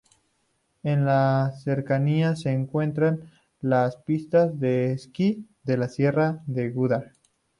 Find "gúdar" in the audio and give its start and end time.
6.71-7.11